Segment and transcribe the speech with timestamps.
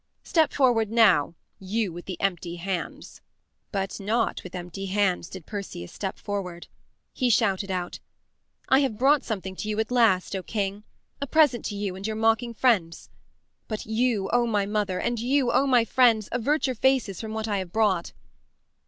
[0.23, 3.21] Step forward now, you with the empty hands."
[3.71, 6.65] But not with empty hands did Perseus step forward.
[7.13, 7.99] He shouted out:
[8.67, 10.83] "I have brought something to you at last, O king
[11.21, 13.11] a present to you and your mocking friends.
[13.67, 17.47] But you, O my mother, and you, O my friends, avert your faces from what
[17.47, 18.11] I have brought."